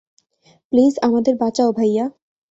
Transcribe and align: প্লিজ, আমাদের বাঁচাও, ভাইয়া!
প্লিজ, 0.73 0.93
আমাদের 1.01 1.33
বাঁচাও, 1.35 1.69
ভাইয়া! 1.71 2.05